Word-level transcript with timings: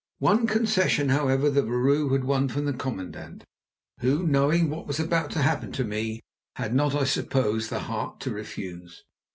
One 0.17 0.47
concession, 0.47 1.09
however, 1.09 1.47
the 1.51 1.61
vrouw 1.61 2.09
had 2.11 2.23
won 2.23 2.47
from 2.47 2.65
the 2.65 2.73
commandant, 2.73 3.43
who, 3.99 4.25
knowing 4.25 4.67
what 4.67 4.87
was 4.87 4.99
about 4.99 5.29
to 5.33 5.43
happen 5.43 5.71
to 5.73 5.83
me, 5.83 6.21
had 6.55 6.73
not, 6.73 6.95
I 6.95 7.03
suppose, 7.03 7.69
the 7.69 7.81
heart 7.81 8.19
to 8.21 8.31
refuse. 8.31 9.03